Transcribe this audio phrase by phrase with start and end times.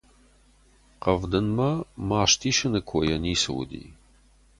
[1.03, 1.71] Хъӕвдынмӕ
[2.07, 3.83] маст исыны койӕ ницы уыди.